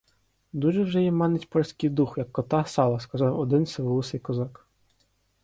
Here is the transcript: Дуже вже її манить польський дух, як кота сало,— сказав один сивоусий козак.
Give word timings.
Дуже 0.53 0.83
вже 0.83 0.99
її 0.99 1.11
манить 1.11 1.49
польський 1.49 1.89
дух, 1.89 2.17
як 2.17 2.31
кота 2.31 2.65
сало,— 2.65 2.99
сказав 2.99 3.39
один 3.39 3.65
сивоусий 3.65 4.19
козак. 4.19 4.65